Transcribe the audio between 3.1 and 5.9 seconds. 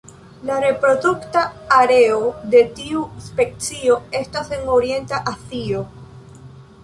specio estas en Orienta Azio.